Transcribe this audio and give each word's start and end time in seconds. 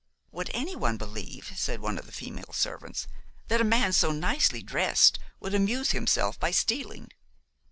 "Would 0.31 0.49
any 0.55 0.75
one 0.75 0.97
believe," 0.97 1.53
said 1.55 1.79
one 1.79 1.99
of 1.99 2.07
the 2.07 2.11
female 2.11 2.53
servants, 2.53 3.05
"that 3.49 3.61
a 3.61 3.63
man 3.63 3.93
so 3.93 4.11
nicely 4.11 4.63
dressed 4.63 5.19
would 5.39 5.53
amuse 5.53 5.91
himself 5.91 6.39
by 6.39 6.49
stealing?" 6.49 7.11